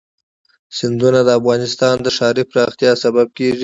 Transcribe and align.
سیندونه 0.77 1.19
د 1.25 1.29
افغانستان 1.39 1.95
د 2.01 2.07
ښاري 2.17 2.43
پراختیا 2.51 2.91
سبب 3.03 3.27
کېږي. 3.37 3.59